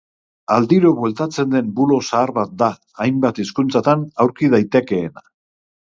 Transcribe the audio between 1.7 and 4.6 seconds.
bulo zahar bat da, hainbat hizkuntzatan aurki